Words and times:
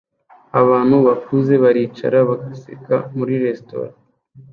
Abantu 0.61 0.95
bakuze 1.07 1.53
baricara 1.63 2.17
bagaseka 2.29 2.95
muri 3.17 3.33
resitora 3.43 3.91